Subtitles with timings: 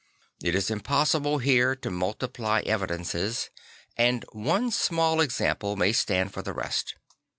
[0.43, 3.51] It is impossible here to multiply evidences,
[3.95, 6.95] and one small example may stand for the rest.